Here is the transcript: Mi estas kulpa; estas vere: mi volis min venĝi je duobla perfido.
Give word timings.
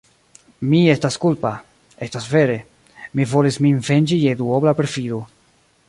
Mi 0.69 0.77
estas 0.93 1.17
kulpa; 1.25 1.51
estas 2.07 2.27
vere: 2.31 2.57
mi 3.19 3.29
volis 3.35 3.61
min 3.67 3.79
venĝi 3.91 4.19
je 4.27 4.35
duobla 4.41 4.75
perfido. 4.81 5.23